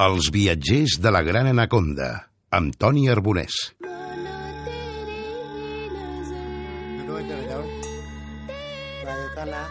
[0.00, 2.10] Els viatgers de la Gran Anaconda,
[2.58, 3.54] amb Toni Arbonès.
[6.96, 7.64] Duduk aja dah.
[9.04, 9.66] Saya salah.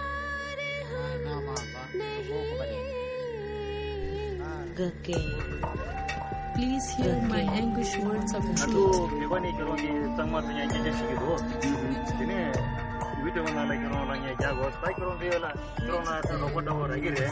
[4.78, 5.18] Gage.
[6.56, 9.12] Please hear my anguish words of ಅದು truth.
[9.22, 9.90] ಬಿವನಿ ಕೆಲವೊಂದು
[10.20, 10.68] ಸಂಗಮದ ನ್ಯಾಯ
[11.00, 11.32] ಸಿಗಿದು
[12.12, 12.40] ಇದನ್ನೇ
[13.26, 15.48] ವಿಡಿಯೋ ನಾಳೆ ಕೆಲವು ನ್ಯಾಯ ಜಾಗ ಹೊಸ್ತಾ ಕೆಲವೊಂದು ಎಲ್ಲ
[15.80, 17.26] ಕೆಲವೊಂದು ನೋಡ್ಕೊಂಡವರು ಆಗಿರಿ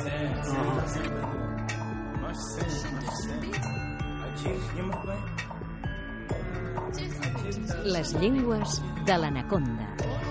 [7.85, 10.21] Les llengües de l'anaconda.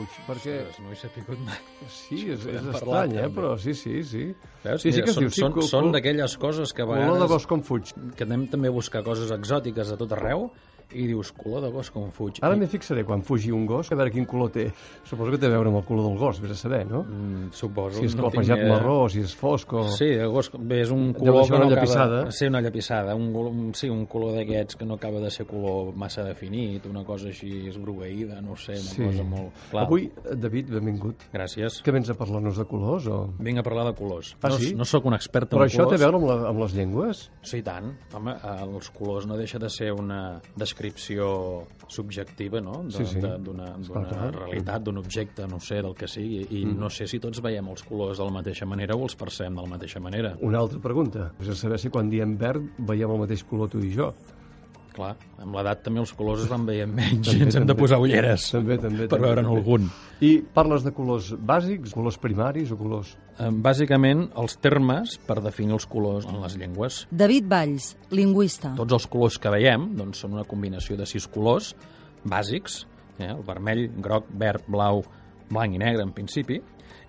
[0.00, 0.16] Fuig?
[0.28, 1.60] Perquè Ostres, no he sapigut mai.
[1.92, 3.28] sí, és, és estrany, eh?
[3.34, 4.26] però sí, sí, sí.
[4.64, 4.82] Veus?
[4.82, 7.12] Sí, sí Mira, que són, diu, sí, són, són d'aquelles coses que a Color de
[7.12, 7.94] vegades gos com fuig.
[8.16, 10.48] que anem també a buscar coses exòtiques a tot arreu
[10.92, 12.38] i dius, color de gos com fuig.
[12.42, 14.68] Ara m'hi fixaré quan fugi un gos, a veure quin color té.
[15.04, 17.02] Suposo que té a veure amb el color del gos, vés a saber, no?
[17.04, 17.98] mm, suposo.
[17.98, 18.74] Si és no tinc clapejat ni idea.
[18.74, 19.84] marró, si és fosc o...
[19.96, 22.18] Sí, el gos, bé, és un color que una no llapissada.
[22.22, 22.32] acaba...
[22.32, 23.14] Sí, una llapissada.
[23.14, 27.28] Un, sí, un color d'aquests que no acaba de ser color massa definit, una cosa
[27.28, 29.02] així esgrogueïda, no sé, una Sí.
[29.04, 29.52] cosa molt...
[29.70, 31.24] Clar, Avui, David, benvingut.
[31.32, 31.80] Gràcies.
[31.84, 33.20] Que vens a parlar-nos de colors o...?
[33.38, 34.34] Vinc a parlar de colors.
[34.42, 34.74] Ah, no, sí?
[34.74, 35.94] no sóc un expert en Però això colors.
[35.98, 37.22] té a veure amb, la, amb les llengües?
[37.42, 37.92] Sí, tant.
[38.14, 40.40] Home, eh, els colors no deixa de ser una
[40.80, 42.84] descripció subjectiva, no?
[42.84, 43.20] De- Sí, sí.
[43.20, 44.34] D'una d'una clar.
[44.34, 46.46] realitat, d'un objecte, no sé, del que sigui.
[46.50, 46.78] I mm.
[46.78, 49.62] no sé si tots veiem els colors de la mateixa manera o els percebem de
[49.62, 50.36] la mateixa manera.
[50.40, 51.32] Una altra pregunta.
[51.40, 54.12] És a saber si quan diem verd veiem el mateix color tu i jo.
[55.00, 57.72] Clar, amb l'edat també els colors es van veient menys També, i ens hem de
[57.72, 57.80] també.
[57.80, 59.06] posar ulleres També, també.
[59.08, 59.86] per veure'n algun.
[60.20, 63.14] I parles de colors bàsics, colors primaris o colors...
[63.40, 67.06] Eh, Bàsicament, els termes per definir els colors en les llengües.
[67.10, 68.74] David Valls, lingüista.
[68.76, 71.72] Tots els colors que veiem doncs, són una combinació de sis colors
[72.28, 72.82] bàsics,
[73.16, 73.30] eh?
[73.30, 75.00] el vermell, groc, verd, blau,
[75.48, 76.60] blanc i negre en principi,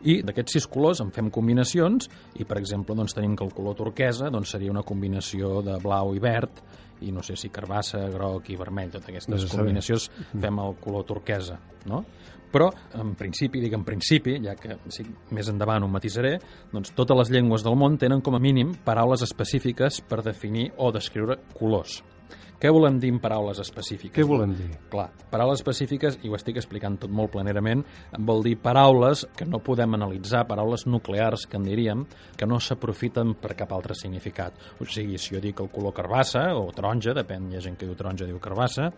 [0.07, 2.07] i d'aquests sis colors en fem combinacions
[2.39, 6.15] i, per exemple, doncs, tenim que el color turquesa doncs, seria una combinació de blau
[6.15, 6.63] i verd
[7.01, 9.57] i no sé si carbassa, groc i vermell, totes aquestes saber.
[9.57, 11.57] combinacions fem el color turquesa,
[11.89, 12.03] no?
[12.51, 12.67] Però,
[12.99, 16.33] en principi, dic en principi, ja que sí, més endavant ho matisaré,
[16.73, 20.91] doncs totes les llengües del món tenen com a mínim paraules específiques per definir o
[20.91, 22.01] descriure colors.
[22.61, 24.13] Què volem dir amb paraules específiques?
[24.13, 24.67] Què volem dir?
[24.91, 27.81] Clar, paraules específiques, i ho estic explicant tot molt planerament,
[28.29, 32.03] vol dir paraules que no podem analitzar, paraules nuclears, que en diríem,
[32.37, 34.53] que no s'aprofiten per cap altre significat.
[34.77, 37.89] O sigui, si jo dic el color carbassa o taronja, depèn, hi ha gent que
[37.89, 38.91] diu taronja, diu carbassa,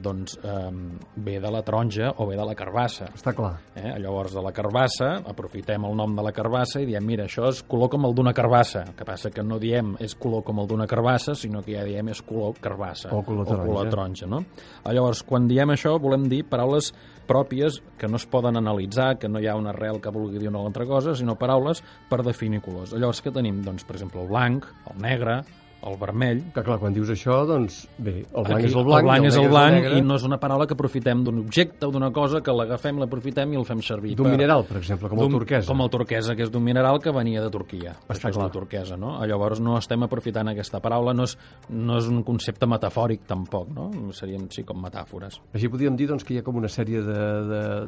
[0.00, 0.72] doncs eh,
[1.20, 3.10] ve de la taronja o ve de la carbassa.
[3.12, 3.52] Està clar.
[3.76, 3.98] Eh?
[4.00, 7.60] Llavors, de la carbassa, aprofitem el nom de la carbassa i diem, mira, això és
[7.68, 8.86] color com el d'una carbassa.
[8.88, 11.84] El que passa que no diem és color com el d'una carbassa, sinó que ja
[11.84, 13.09] diem és color carbassa.
[13.10, 13.90] O color O color taronja.
[13.90, 14.44] taronja, no?
[14.84, 16.92] Ah, Llavors, quan diem això, volem dir paraules
[17.30, 20.48] pròpies que no es poden analitzar, que no hi ha una arrel que vulgui dir
[20.48, 22.92] una altra cosa, sinó paraules per definir colors.
[22.92, 23.62] Llavors, què tenim?
[23.62, 25.42] Doncs, per exemple, el blanc, el negre,
[25.86, 26.42] el vermell...
[26.54, 29.24] Que clar, quan dius això, doncs, bé, el blanc Aquí, és el blanc, el blanc
[29.24, 29.98] i és el negre blanc negre.
[29.98, 33.52] i no és una paraula que aprofitem d'un objecte o d'una cosa que l'agafem, l'aprofitem
[33.54, 34.14] i el fem servir.
[34.16, 35.66] D'un per- mineral, per exemple, com el turquesa.
[35.72, 37.94] Com el turquesa, que és d'un mineral que venia de Turquia.
[38.08, 38.46] Està és clar.
[38.46, 39.14] la turquesa, no?
[39.24, 41.36] Llavors no estem aprofitant aquesta paraula, no és,
[41.70, 43.90] no és un concepte metafòric tampoc, no?
[44.12, 45.40] Serien, sí, com metàfores.
[45.54, 47.00] Així podríem dir doncs, que hi ha com una sèrie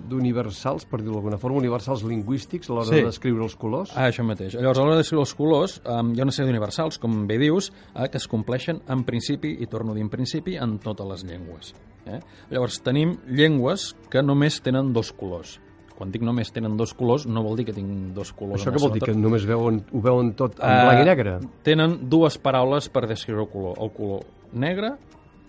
[0.08, 2.94] d'universals, per dir-ho d'alguna forma, universals lingüístics a l'hora Sí.
[3.00, 3.92] de descriure els colors.
[3.96, 4.54] Ah, això mateix.
[4.54, 7.38] Llavors, a l'hora de descriure els colors, eh, hi ha una sèrie d'universals, com bé
[7.38, 11.06] dius, eh, que es compleixen en principi, i torno a dir en principi, en totes
[11.08, 11.74] les llengües.
[12.06, 12.20] Eh?
[12.50, 15.60] Llavors, tenim llengües que només tenen dos colors.
[15.92, 18.62] Quan dic només tenen dos colors, no vol dir que tinc dos colors.
[18.62, 19.02] Això què vol dir?
[19.06, 21.34] Que només veuen, ho veuen tot en Eh, blanc i negre?
[21.62, 23.76] Tenen dues paraules per descriure el color.
[23.78, 24.96] El color negre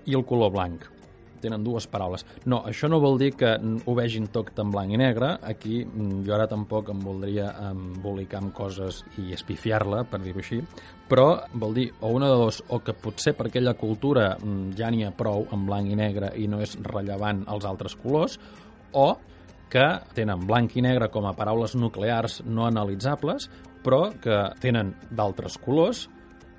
[0.05, 0.83] i el color blanc.
[1.43, 2.23] Tenen dues paraules.
[2.47, 5.33] No, això no vol dir que ho vegin tot en blanc i negre.
[5.43, 10.61] Aquí jo ara tampoc em voldria embolicar amb coses i espifiar-la, per dir-ho així,
[11.09, 11.27] però
[11.59, 14.31] vol dir o una de dos, o que potser per aquella cultura
[14.77, 18.39] ja n'hi ha prou en blanc i negre i no és rellevant els altres colors,
[18.94, 19.12] o
[19.73, 23.50] que tenen blanc i negre com a paraules nuclears no analitzables,
[23.83, 26.07] però que tenen d'altres colors,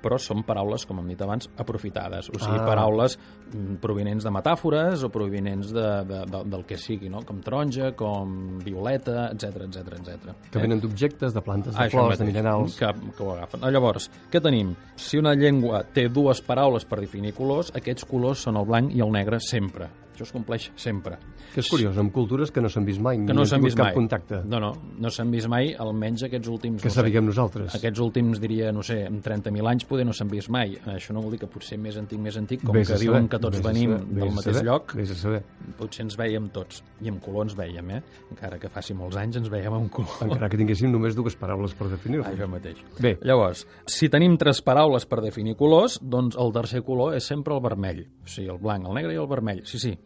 [0.05, 2.29] però són paraules, com hem dit abans, aprofitades.
[2.29, 2.67] O sigui, Ah.
[2.69, 7.23] paraules mm, provinents de metàfores o provinents de, de, de, del que sigui, no?
[7.25, 10.35] com taronja, com violeta, etc etc etc.
[10.53, 12.77] Que venen d'objectes, de plantes, de això flors, de mateix, minerals...
[12.77, 13.65] Que, que ho agafen.
[13.65, 14.75] Ah, Llavors, què tenim?
[14.95, 19.01] Si una llengua té dues paraules per definir colors, aquests colors són el blanc i
[19.01, 19.89] el negre sempre.
[20.15, 21.17] Això es compleix sempre.
[21.53, 23.75] Que és curiós, amb cultures que no s'han vist mai, Que no han s'han vist
[23.75, 23.93] cap mai.
[23.97, 26.81] contacte, No, no, no s'han vist mai, almenys aquests últims...
[26.81, 27.75] que no sé, sapiguem nosaltres.
[27.75, 30.77] Aquests últims, diria, no sé, en 30.000 anys poder no s'han vist mai.
[30.93, 33.39] Això no vol dir que potser més antic, més antic, com Vés que diuen que
[33.43, 35.41] tots venim saber, del mateix saber, lloc, Vés a saber.
[35.77, 36.81] potser ens veiem tots.
[37.03, 38.01] I amb color ens veiem, eh?
[38.31, 40.15] Encara que faci molts anys ens veiem amb color.
[40.29, 42.23] Encara que tinguéssim només dues paraules per definir-ho.
[42.23, 42.79] Això mateix.
[43.03, 43.17] Bé.
[43.21, 47.61] Llavors, si tenim tres paraules per definir colors, doncs el tercer color és sempre el
[47.61, 48.05] vermell.
[48.23, 49.63] O sigui, el blanc, el negre i el vermell.
[49.65, 49.97] Sí, sí.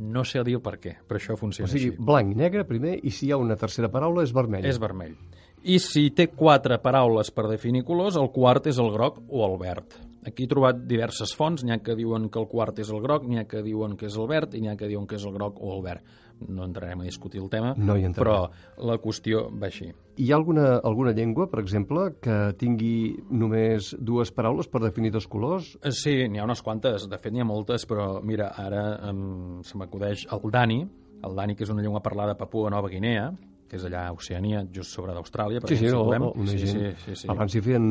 [0.00, 2.04] No sé dir el per què, però això O funciona sigui, així.
[2.04, 4.64] blanc i negre primer, i si hi ha una tercera paraula és vermell.
[4.64, 5.16] És vermell.
[5.62, 9.58] I si té quatre paraules per definir colors, el quart és el groc o el
[9.60, 9.98] verd.
[10.26, 13.26] Aquí he trobat diverses fonts, n'hi ha que diuen que el quart és el groc,
[13.28, 15.24] n'hi ha que diuen que és el verd i n'hi ha que diuen que és
[15.24, 16.02] el groc o el verd.
[16.48, 19.90] No entrarem a discutir el tema, No hi però la qüestió va així.
[20.16, 25.26] Hi ha alguna, alguna llengua, per exemple, que tingui només dues paraules per definir dos
[25.28, 25.76] colors?
[25.82, 29.62] Eh, Sí, n'hi ha unes quantes, de fet n'hi ha moltes, però mira, ara em,
[29.62, 30.80] se m'acudeix el Dani,
[31.22, 33.30] el Dani que és una llengua parlada a Papua Nova Guinea,
[33.70, 36.58] que és allà a Oceania, just sobre d'Austràlia, Sí, sí, ens o, o, una sí,
[36.58, 36.80] gent...
[36.98, 37.28] sí, sí, sí.
[37.30, 37.84] Abans s'hi feien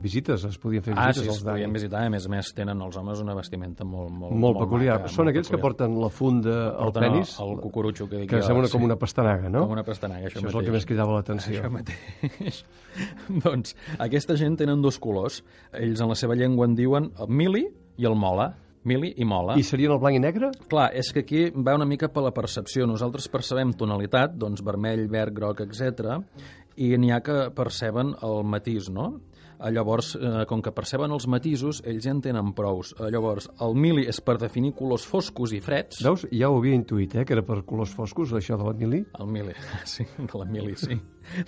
[0.00, 1.58] visites, es podien fer Ah, visites sí, als es Dani.
[1.58, 4.96] podien visitar, a més a més tenen els homes una vestimenta molt, molt, Molt, peculiar.
[5.02, 5.76] maca, Són molt aquells que peculiar.
[5.86, 8.72] porten la funda al penis, el, el cucurutxo que dic que jo, sembla sí.
[8.78, 9.66] com una pastanaga, no?
[9.66, 10.60] Com una pastanaga, això, Això és mateix.
[10.62, 11.60] el que més cridava l'atenció.
[11.60, 12.64] Això mateix.
[13.44, 15.42] doncs aquesta gent tenen dos colors.
[15.72, 17.66] Ells en la seva llengua en diuen el mili
[17.98, 18.54] i el mola.
[18.86, 19.56] Mili i mola.
[19.58, 20.52] I serien el blanc i negre?
[20.70, 22.86] Clar, és que aquí va una mica per la percepció.
[22.86, 26.20] Nosaltres percebem tonalitat, doncs vermell, verd, groc, etc.
[26.76, 29.16] i n'hi ha que perceben el matís, no?
[29.58, 32.92] Eh, Llavors, eh, com que perceben els matisos, ells ja en tenen prous.
[32.98, 36.02] Eh, Llavors, el mili és per definir colors foscos i freds.
[36.04, 36.26] Veus?
[36.32, 39.04] Ja ho havia intuït, eh, que era per colors foscos, això de la mili.
[39.18, 39.54] El mili,
[39.84, 40.98] sí, de la mili, sí.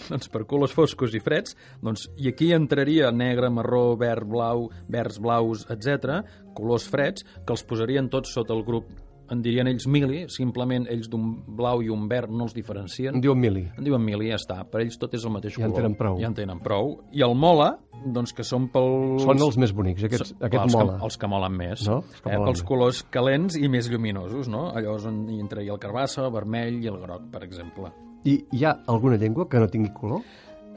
[0.09, 5.21] doncs per colors foscos i freds, doncs, i aquí entraria negre, marró, verd, blau, verds,
[5.23, 6.23] blaus, etc,
[6.57, 8.91] colors freds, que els posarien tots sota el grup
[9.31, 13.15] en dirien ells mili, simplement ells d'un blau i un verd no els diferencien.
[13.15, 13.67] En diuen mili.
[13.77, 14.63] En diuen mili ja està.
[14.71, 15.83] Per ells tot és el mateix Ja en color.
[15.83, 16.19] tenen prou.
[16.23, 16.95] Ja en tenen prou.
[17.13, 17.75] I el mola,
[18.07, 19.23] doncs que són pels...
[19.23, 20.97] Són els més bonics, aquests, Són- aquest els mola.
[20.99, 21.87] Que, els que molen més.
[21.89, 22.01] No?
[22.03, 22.67] Els que eh, molen pels més.
[22.73, 24.69] colors calents i més lluminosos, no?
[24.73, 27.93] Allò és on hi entraria el carbassa, el vermell i el groc, per exemple.
[28.25, 30.23] I hi ha alguna llengua que no tingui color?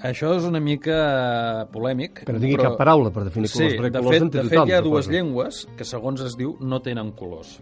[0.02, 2.24] Això és una mica polèmic.
[2.26, 2.72] Que no tingui però...
[2.72, 4.74] cap paraula per definir colors, Sí, perquè de colors fet, en té de fet hi
[4.74, 7.60] ha dues llengües que, segons es diu, no tenen colors.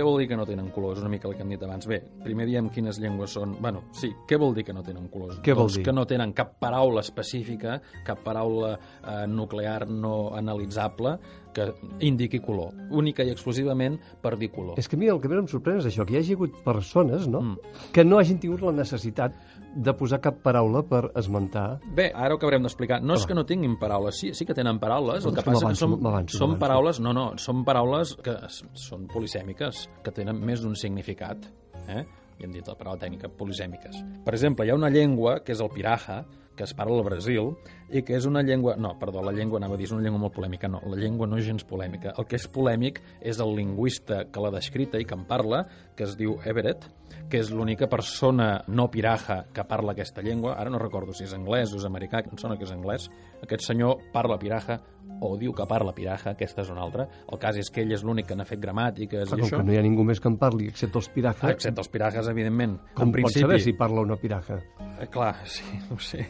[0.00, 1.02] Què vol dir que no tenen colors?
[1.02, 1.84] Una mica el que hem dit abans.
[1.84, 3.50] Bé, primer diem quines llengües són...
[3.60, 5.42] Bueno, sí, què vol dir que no tenen colors?
[5.44, 5.82] Què vol doncs dir?
[5.84, 7.74] que no tenen cap paraula específica,
[8.06, 11.18] cap paraula eh, nuclear no analitzable
[11.54, 11.66] que
[12.06, 12.74] indiqui color.
[12.90, 14.78] Única i exclusivament per dir color.
[14.80, 16.60] És que a mi el que més em sorprèn és això, que hi hagi hagut
[16.64, 17.40] persones no?
[17.40, 17.74] Mm.
[17.94, 19.36] que no hagin tingut la necessitat
[19.74, 21.80] de posar cap paraula per esmentar.
[21.96, 23.00] Bé, ara ho acabarem d'explicar.
[23.02, 25.78] No és que no tinguin paraules, sí, sí que tenen paraules, el que passa que
[25.78, 25.98] són,
[26.34, 27.00] són paraules...
[27.02, 31.46] No, no, són paraules que són polisèmiques, que tenen més d'un significat.
[31.86, 32.02] Eh?
[32.40, 34.00] I hem dit la paraula tècnica, polisèmiques.
[34.24, 36.22] Per exemple, hi ha una llengua, que és el piraja,
[36.60, 37.54] que es parla al Brasil,
[37.88, 38.74] i que és una llengua...
[38.76, 40.68] No, perdó, la llengua anava a dir, és una llengua molt polèmica.
[40.68, 42.12] No, la llengua no és gens polèmica.
[42.20, 45.64] El que és polèmic és el lingüista que l'ha descrita i que en parla,
[45.96, 46.84] que es diu Everett,
[47.32, 50.54] que és l'única persona no piraja que parla aquesta llengua.
[50.60, 53.08] Ara no recordo si és anglès o és americà, em sona que és anglès.
[53.42, 54.76] Aquest senyor parla piraja
[55.20, 57.08] o diu que parla piraja, aquesta és una altra.
[57.30, 59.58] El cas és que ell és l'únic que n'ha fet gramàtiques i com això.
[59.58, 61.88] que no hi ha ningú més que en parli, excepte els piraja, Ah, excepte els
[61.92, 62.78] pirajes, evidentment.
[62.94, 64.60] com en principi, saber si parla o no piraja?
[65.00, 66.24] Eh, clar, sí, ho sé.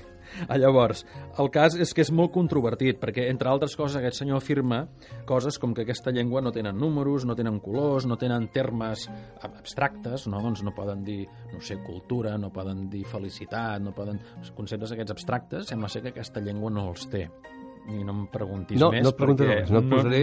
[0.49, 1.05] Ah, llavors,
[1.39, 4.85] el cas és que és molt controvertit, perquè, entre altres coses, aquest senyor afirma
[5.29, 9.09] coses com que aquesta llengua no tenen números, no tenen colors, no tenen termes
[9.43, 10.41] ab- abstractes, no?
[10.41, 14.21] doncs no poden dir, no sé, cultura, no poden dir felicitat, no poden...
[14.41, 17.27] Els conceptes aquests abstractes, sembla ser que aquesta llengua no els té
[17.89, 20.21] i no em preguntis No, més no et pregunto perquè res, no et posaré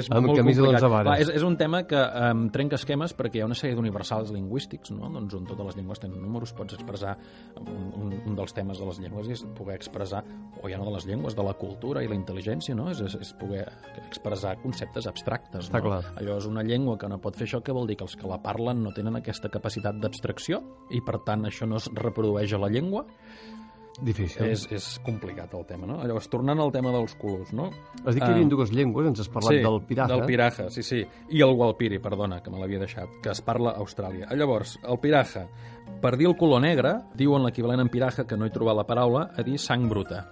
[0.00, 1.22] és amb molt camisa d'onze vares.
[1.24, 4.92] És, és un tema que um, trenca esquemes perquè hi ha una sèrie d'universals lingüístics,
[4.94, 5.10] no?
[5.14, 7.16] doncs on totes les llengües tenen números, pots expressar
[7.60, 10.22] un, un, un dels temes de les llengües és poder expressar,
[10.60, 12.90] o ja no de les llengües, de la cultura i la intel·ligència, no?
[12.92, 13.64] és, és, és poder
[14.06, 15.70] expressar conceptes abstractes.
[15.70, 15.88] Està no?
[15.88, 16.02] clar.
[16.20, 18.28] Allò és una llengua que no pot fer això, que vol dir que els que
[18.30, 20.62] la parlen no tenen aquesta capacitat d'abstracció
[20.94, 23.06] i per tant això no es reprodueix a la llengua.
[24.00, 24.46] Difícil.
[24.48, 25.98] És, és complicat el tema, no?
[26.00, 27.68] Llavors, tornant al tema dels colors, no?
[28.00, 30.08] Has dit que hi havia dues llengües, ens has parlat sí, del piraja.
[30.14, 31.02] del piraja, sí, sí.
[31.36, 34.30] I el walpiri, perdona, que me l'havia deixat, que es parla a Austràlia.
[34.32, 35.44] Llavors, el piraja,
[36.00, 39.28] per dir el color negre, diuen l'equivalent en piraja, que no he trobat la paraula,
[39.36, 40.24] a dir sang bruta.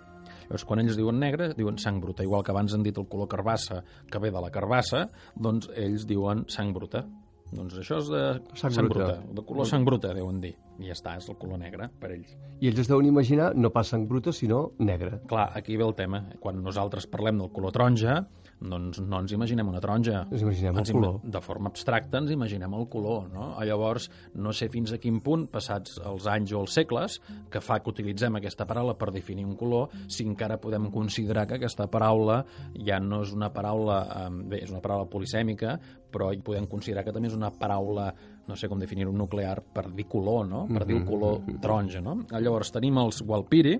[0.46, 2.24] Llavors, quan ells diuen negre, diuen sang bruta.
[2.24, 6.08] Igual que abans han dit el color carbassa, que ve de la carbassa, doncs ells
[6.08, 7.04] diuen sang bruta.
[7.52, 8.22] Doncs això és de
[8.54, 9.06] Sang sang bruta.
[9.06, 9.34] bruta.
[9.34, 10.54] De color sang bruta, deuen dir.
[10.78, 12.34] I ja està, és el color negre per ells.
[12.60, 15.18] I ells es deuen imaginar no pas sang bruta, sinó negra.
[15.26, 16.24] Clar, aquí ve el tema.
[16.40, 18.26] Quan nosaltres parlem del color taronja,
[18.60, 20.24] doncs no ens imaginem una taronja.
[20.30, 21.20] Ens imaginem el Ens ima- color.
[21.22, 23.54] De forma abstracta ens imaginem el color, no?
[23.64, 27.78] Llavors, no sé fins a quin punt, passats els anys o els segles, que fa
[27.80, 32.44] que utilitzem aquesta paraula per definir un color, si encara podem considerar que aquesta paraula
[32.74, 35.78] ja no és una paraula, eh, bé, és una paraula polisèmica,
[36.10, 38.12] però podem considerar que també és una paraula,
[38.48, 40.64] no sé com definir-ho, nuclear, per dir color, no?
[40.72, 42.16] Per dir el color taronja, no?
[42.32, 43.74] Llavors, tenim els Walpiri,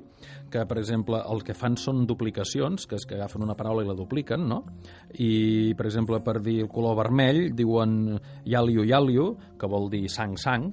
[0.53, 3.89] que, per exemple, el que fan són duplicacions, que és que agafen una paraula i
[3.89, 4.63] la dupliquen, no?
[5.17, 10.71] I, per exemple, per dir el color vermell, diuen yaliu yaliu, que vol dir sang-sang,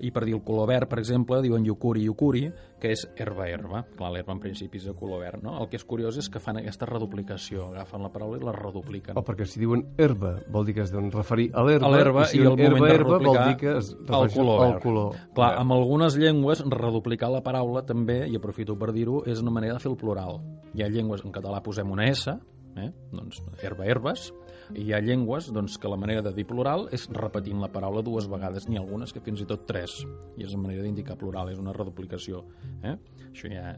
[0.00, 2.44] i per dir el color verd, per exemple, diuen yukuri yukuri,
[2.80, 3.82] que és herba-herba.
[3.98, 5.56] Clar, l'herba en principi és de color verd, no?
[5.60, 9.18] El que és curiós és que fan aquesta reduplicació, agafen la paraula i la redupliquen.
[9.20, 12.26] O perquè si diuen herba vol dir que es deuen referir a l'herba, a l'herba
[12.30, 15.18] si i el moment herba, de herba vol dir que es refereixen color al color.
[15.36, 19.76] Clar, amb algunes llengües, reduplicar la paraula també, i aprofito per dir-ho, és una manera
[19.76, 20.40] de fer el plural.
[20.74, 22.32] Hi ha llengües, en català posem una S,
[22.80, 22.90] eh?
[23.12, 27.08] doncs herba, herbes, i hi ha llengües doncs, que la manera de dir plural és
[27.16, 30.00] repetint la paraula dues vegades, n'hi ha algunes que fins i tot tres,
[30.36, 32.44] i és una manera d'indicar plural, és una reduplicació.
[32.82, 32.96] Eh?
[33.30, 33.74] Això ja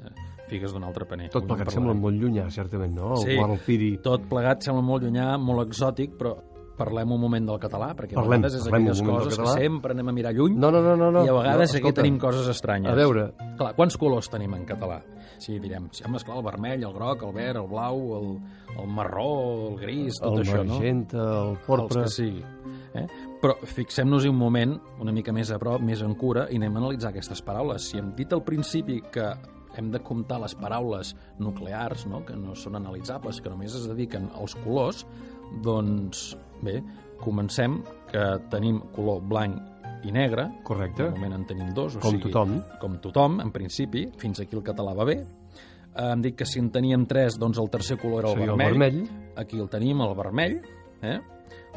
[0.49, 1.31] figues d'un altre paner.
[1.33, 3.13] Tot plegat sembla molt llunyà, certament, no?
[3.17, 3.37] El Sí.
[4.05, 6.37] Tot plegat sembla molt llunyà, molt exòtic, però
[6.79, 10.09] parlem un moment del català, perquè Parlem, a vegades és aquelles coses que sempre anem
[10.09, 11.11] a mirar lluny No, no, no, no.
[11.15, 11.25] no.
[11.25, 12.93] i a vegades no, aquí escolta, tenim coses estranyes.
[12.93, 13.27] A veure,
[13.59, 15.01] Clar, quants colors tenim en català?
[15.43, 18.29] Sí, direm, sí, home, esclar, el vermell, el groc, el verd, el blau, el,
[18.79, 19.29] el marró,
[19.71, 20.79] el gris, tot el això, no?
[20.79, 22.05] magenta, el porpra...
[22.05, 22.45] Els que sigui.
[22.95, 23.07] Eh?
[23.43, 26.83] Però fixem-nos un moment, una mica més a prop, més en cura, i anem a
[26.85, 27.89] analitzar aquestes paraules.
[27.91, 29.33] Si hem dit al principi que
[29.77, 32.23] hem de comptar les paraules nuclears, no?
[32.27, 35.07] que no són analitzables, que només es dediquen als colors,
[35.65, 36.83] doncs, bé,
[37.21, 39.61] comencem que tenim color blanc
[40.05, 41.05] i negre, Correcte.
[41.05, 42.57] de moment en tenim dos, o Com sigui, tothom.
[42.81, 45.21] com tothom, en principi, fins aquí el català va bé.
[45.95, 48.53] Eh, Hem dit que si en teníem tres, doncs el tercer color era el Seria
[48.53, 48.81] el vermell.
[49.03, 50.61] vermell, Aquí el tenim, el vermell,
[51.03, 51.21] eh?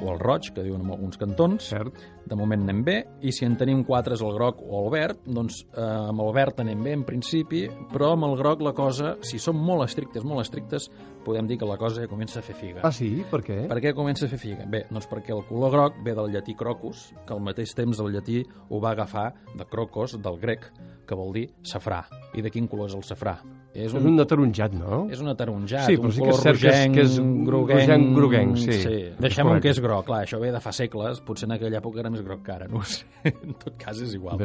[0.02, 1.70] O el roig, que diuen en alguns cantons.
[1.70, 1.96] cert.
[2.26, 5.22] De moment anem bé, i si en tenim quatre és el groc o el verd,
[5.26, 9.16] doncs eh, amb el verd anem bé en principi, però amb el groc la cosa,
[9.22, 10.90] si som molt estrictes, molt estrictes,
[11.26, 12.82] podem dir que la cosa ja comença a fer figa.
[12.84, 13.24] Ah, sí?
[13.32, 13.60] Per què?
[13.72, 14.66] Per què comença a fer figa?
[14.70, 18.14] Bé, doncs perquè el color groc ve del llatí crocus, que al mateix temps el
[18.14, 20.68] llatí ho va agafar de crocos, del grec,
[21.06, 22.04] que vol dir safrà.
[22.36, 23.40] I de quin color és el safrà?
[23.76, 25.02] És És un ataronjat, no?
[25.12, 27.02] és un ataronjat, Sí, però un sí que color és cert que és- rogenc, que
[27.02, 27.82] és groguenc...
[27.82, 28.72] rogenc, groguenc, sí.
[28.86, 28.96] sí.
[29.20, 32.10] Deixem-ho que és groc, clar, això ve de fa segles, potser en aquella època era
[32.14, 33.04] més groc que ara, no sé.
[33.46, 34.40] En tot cas és igual.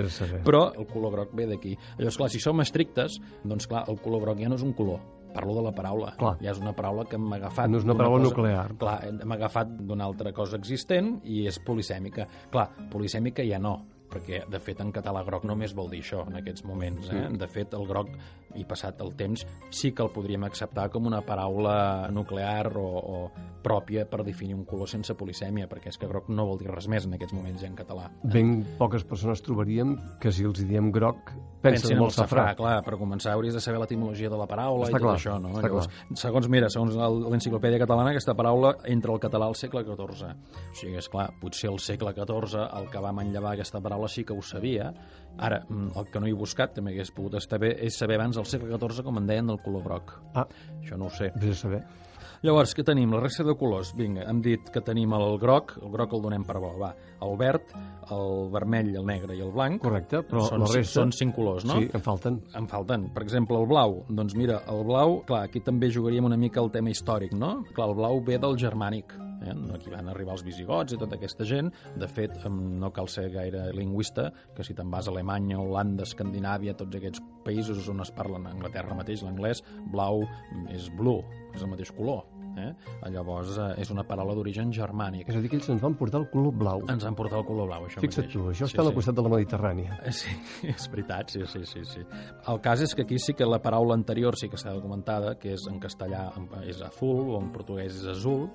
[0.45, 1.77] Però el color groc ve d'aquí.
[1.99, 4.99] Llavors, clar, si som estrictes, doncs clar, el color groc ja no és un color,
[5.33, 6.11] parlo de la paraula.
[6.19, 6.35] Clar.
[6.43, 7.71] Ja és una paraula que hem agafat...
[7.71, 8.67] No és una paraula cosa- nuclear.
[8.83, 12.27] Clar, hem agafat d'una altra cosa existent i és polisèmica.
[12.51, 13.77] Clar, polisèmica ja no,
[14.11, 17.11] perquè de fet en català groc només vol dir això en aquests moments.
[17.15, 17.27] Eh?
[17.41, 18.13] De fet, el groc,
[18.59, 23.19] i passat el temps, sí que el podríem acceptar com una paraula nuclear o, o
[23.63, 26.89] pròpia per definir un color sense polisèmia, perquè és que groc no vol dir res
[26.91, 28.09] més en aquests moments ja en català.
[28.25, 32.47] Ben poques persones trobaríem que si els diem groc pensen en el safrà.
[32.57, 35.37] clar, per començar hauries de saber l'etimologia de la paraula Està i tot clar, això,
[35.43, 35.53] no?
[35.61, 40.33] Llavors, segons, mira, segons l'enciclopèdia catalana, aquesta paraula entra al català al segle XIV.
[40.33, 44.25] O sigui, és clar, potser al segle XIV el que va manllevar aquesta paraula sí
[44.25, 44.93] que ho sabia.
[45.39, 48.37] Ara, mm, el que no he buscat, també hagués pogut estar bé, és saber abans
[48.37, 50.21] del segle XIV com en deien del color groc.
[50.35, 50.47] Ah,
[50.81, 51.33] Això no ho sé.
[51.37, 51.85] vés a saber.
[52.43, 53.11] Llavors, què tenim?
[53.13, 53.91] La resta de colors.
[53.95, 56.95] Vinga, hem dit que tenim el groc, el groc el donem per bo, va.
[57.21, 57.75] El verd,
[58.11, 59.83] el vermell, el negre i el blanc.
[59.83, 61.03] Correcte, però són, la resta...
[61.03, 61.77] Són cinc colors, no?
[61.77, 62.41] Sí, en falten.
[62.57, 63.11] En falten.
[63.13, 64.07] Per exemple, el blau.
[64.09, 67.59] Doncs mira, el blau, clar, aquí també jugaríem una mica el tema històric, no?
[67.75, 69.13] Clar, el blau ve del germànic.
[69.41, 69.55] Eh?
[69.75, 71.71] Aquí van arribar els visigots i tota aquesta gent.
[72.01, 76.77] De fet, no cal ser gaire lingüista, que si te'n vas a Alemanya, Holanda, Escandinàvia,
[76.79, 80.27] tots aquests països on es parlen a Anglaterra mateix, l'anglès, blau
[80.71, 82.40] és blue, és el mateix color.
[82.61, 83.11] Eh?
[83.11, 85.29] Llavors, eh, és una paraula d'origen germànic.
[85.29, 86.83] És a dir, que ells ens van portar el color blau.
[86.93, 88.33] Ens han portat el color blau, això Fixa't mateix.
[88.33, 88.95] tu, això Sí, està al sí.
[89.01, 89.99] costat de la Mediterrània.
[90.05, 90.31] Eh, Sí,
[90.75, 92.01] és veritat, sí, sí, sí, sí.
[92.49, 95.55] El cas és que aquí sí que la paraula anterior sí que està documentada, que
[95.55, 96.31] és en castellà
[96.67, 98.49] és azul, o en portuguès és azul,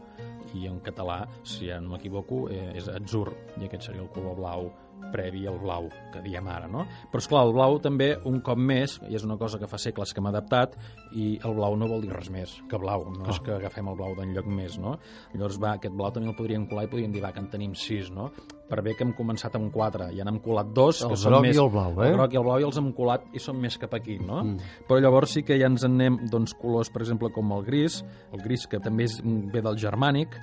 [0.54, 4.36] i en català, si ja no m'equivoco, eh, és atzur, i aquest seria el color
[4.38, 4.72] blau
[5.14, 6.86] previ al blau que diem ara, no?
[7.12, 9.80] Però, és clar el blau també, un cop més, i és una cosa que fa
[9.82, 10.75] segles que hem adaptat,
[11.16, 14.00] i el blau no vol dir res més que blau, no és que agafem el
[14.00, 14.98] blau d'enlloc més, no?
[15.34, 17.75] Llavors, va, aquest blau també el podríem colar i podríem dir, va, que en tenim
[17.80, 18.32] sis, no?
[18.70, 21.44] Per bé que hem començat amb quatre, ja n'hem colat dos, El que són groc
[21.46, 21.56] més...
[21.56, 22.10] i el blau, eh?
[22.10, 24.42] El groc i el blau i els hem colat i són més cap aquí, no?
[24.44, 24.58] Mm.
[24.88, 28.02] Però llavors sí que ja ens en anem doncs, colors, per exemple, com el gris,
[28.34, 30.34] el gris que també és, ve del germànic,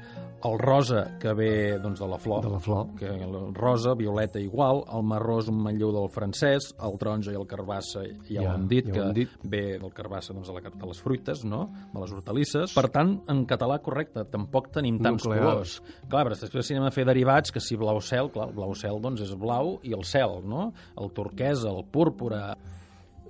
[0.42, 2.88] el rosa que ve doncs, de la flor, De la flor.
[2.98, 7.36] que el rosa, violeta igual, el marró és un manlleu del francès, el taronja i
[7.38, 9.36] el carbassa ja, Ja, ho hem dit, ja ho que hem dit.
[9.44, 11.68] ve del carbassa doncs, de, la, de les fruites, no?
[11.92, 12.74] de les hortalisses.
[12.74, 15.44] Per tant, en català correcte, tampoc tenim tants Nuclears.
[15.44, 15.76] colors.
[16.08, 18.76] Clar, però després si anem a fer derivats, que si blau cel, clar, el blau
[18.78, 20.68] cel doncs, és blau i el cel, no?
[21.00, 22.52] El turquesa, el púrpura...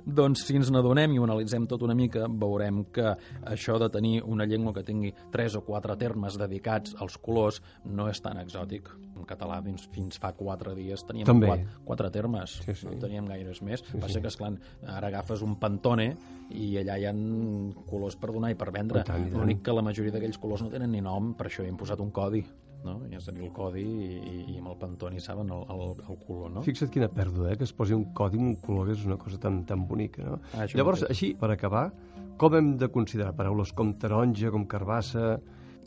[0.03, 3.13] Doncs si ens n'adonem i ho analitzem tot una mica, veurem que
[3.47, 8.09] això de tenir una llengua que tingui tres o quatre termes dedicats als colors no
[8.11, 8.91] és tan exòtic.
[9.15, 11.47] En català fins, fins fa quatre dies teníem També.
[11.53, 12.89] quatre, quatre termes, Sí, sí.
[12.91, 13.85] no teníem gaires més.
[13.87, 14.25] Sí, Passa sí.
[14.25, 14.51] que, esclar,
[14.91, 16.09] ara agafes un pantone
[16.51, 17.15] i allà hi ha
[17.87, 19.05] colors per donar i per vendre.
[19.31, 22.03] L'únic que la majoria d'aquells colors no tenen ni nom, per això hi hem posat
[22.03, 22.43] un codi.
[22.85, 22.99] No?
[23.09, 24.11] I has de tenir el codi i,
[24.43, 26.65] i, amb el pantone saben el, el, el color, no?
[26.67, 27.59] Fixa't quina pèrdua, eh?
[27.61, 30.25] que es posi un codi amb un color que és una cosa tan, tan bonica.
[30.27, 30.41] No?
[30.53, 31.17] Ah, Llavors, mateix.
[31.17, 31.89] així, per acabar,
[32.41, 35.37] com hem de considerar paraules com taronja, com carbassa...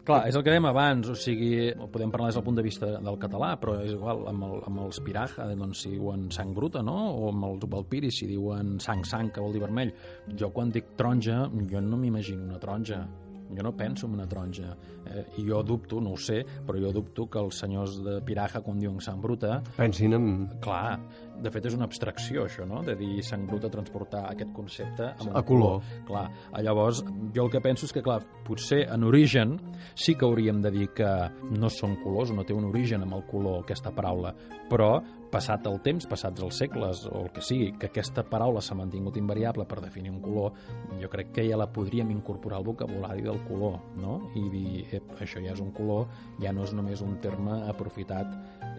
[0.05, 2.91] Clar, és el que dèiem abans, o sigui, podem parlar des del punt de vista
[2.93, 6.83] del català, però és igual, amb, el, amb els piraja, doncs si diuen sang bruta,
[6.85, 6.93] no?
[7.09, 9.95] O amb els valpiri, si diuen sang-sang, que vol dir vermell.
[10.37, 13.01] Jo quan dic taronja, jo no m'imagino una taronja.
[13.49, 14.75] Jo no penso en una taronja.
[15.05, 18.61] Eh, I jo dubto, no ho sé, però jo dubto que els senyors de Piraja,
[18.65, 20.27] quan diuen sang bruta, Pensin en...
[20.63, 20.97] clar,
[21.41, 25.35] de fet és una abstracció, això, no?, de dir sang bruta, transportar aquest concepte amb
[25.35, 25.83] A color.
[26.07, 26.25] Clar,
[26.63, 27.03] llavors,
[27.35, 29.57] jo el que penso és que, clar, potser en origen
[29.93, 31.11] sí que hauríem de dir que
[31.53, 34.33] no són colors, no té un origen amb el color, aquesta paraula,
[34.71, 34.97] però
[35.35, 39.17] passat el temps, passats els segles, o el que sigui, que aquesta paraula s'ha mantingut
[39.19, 40.55] invariable per definir un color,
[41.01, 44.19] jo crec que ja la podríem incorporar al vocabulari del color, no?
[44.39, 46.07] I dir, ep, això ja és un color,
[46.39, 48.31] ja no és només un terme aprofitat,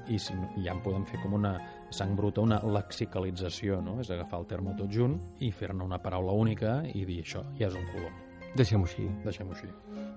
[0.08, 1.56] i si ja en podem fer com una
[1.92, 3.98] sang bruta, una lexicalització, no?
[4.00, 7.68] És agafar el terme tot junt i fer-ne una paraula única i dir això ja
[7.68, 8.14] és un color.
[8.56, 9.08] Deixem-ho així.
[9.26, 9.68] Deixem-ho així.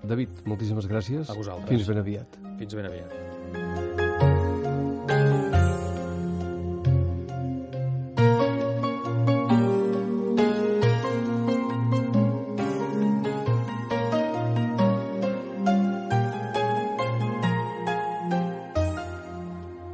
[0.08, 1.28] David, moltíssimes gràcies.
[1.28, 1.68] A vosaltres.
[1.74, 2.40] Fins ben aviat.
[2.62, 4.09] Fins ben aviat.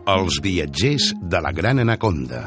[0.07, 2.45] Els viatgers de la Gran Anaconda.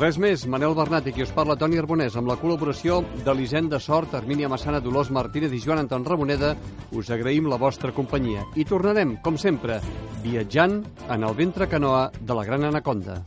[0.00, 4.14] Res més, Manel Bernat i qui us parla Toni Arbonès amb la col·laboració d'Elisenda Sort,
[4.16, 6.54] Armínia Massana, Dolors Martínez i Joan Anton Ramoneda
[6.96, 9.76] us agraïm la vostra companyia i tornarem, com sempre,
[10.24, 13.20] viatjant en el ventre canoa de la Gran Anaconda.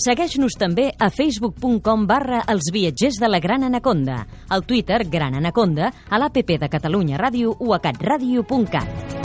[0.00, 5.92] Segueix-nos també a facebook.com barra els viatgers de la Gran Anaconda, al Twitter Gran Anaconda,
[6.08, 9.17] a l'APP de Catalunya Ràdio o a catradio.cat.